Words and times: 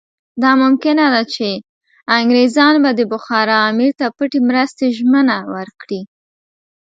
دا 0.41 0.51
ممکنه 0.63 1.05
ده 1.13 1.23
چې 1.33 1.47
انګریزان 2.19 2.73
به 2.83 2.91
د 2.95 3.01
بخارا 3.11 3.57
امیر 3.69 3.91
ته 3.99 4.05
پټې 4.17 4.39
مرستې 4.47 4.85
ژمنه 4.97 5.37
ورکړي. 5.55 6.01